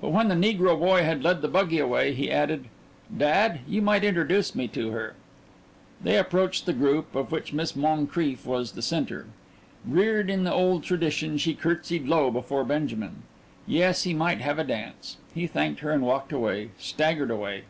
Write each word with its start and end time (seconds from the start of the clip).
But 0.00 0.10
when 0.10 0.28
the 0.28 0.36
negro 0.36 0.78
boy 0.78 1.02
had 1.02 1.24
led 1.24 1.42
the 1.42 1.48
buggy 1.48 1.80
away, 1.80 2.14
he 2.14 2.30
added: 2.30 2.66
"Dad, 3.18 3.58
you 3.66 3.82
might 3.82 4.04
introduce 4.04 4.54
me 4.54 4.68
to 4.68 4.92
her." 4.92 5.14
They 6.00 6.16
approached 6.16 6.68
a 6.68 6.72
group, 6.72 7.12
of 7.16 7.32
which 7.32 7.52
Miss 7.52 7.74
Moncrief 7.74 8.46
was 8.46 8.70
the 8.70 8.82
centre. 8.82 9.26
Reared 9.84 10.30
in 10.30 10.44
the 10.44 10.52
old 10.54 10.84
tradition, 10.84 11.38
she 11.38 11.54
curtsied 11.54 12.06
low 12.06 12.30
before 12.30 12.62
Benjamin. 12.62 13.24
Yes, 13.66 14.04
he 14.04 14.14
might 14.14 14.40
have 14.40 14.60
a 14.60 14.64
dance. 14.64 15.16
He 15.34 15.48
thanked 15.48 15.80
her 15.80 15.90
and 15.90 16.04
walked 16.04 16.32
away 16.32 16.70
staggered 16.78 17.32
away. 17.32 17.64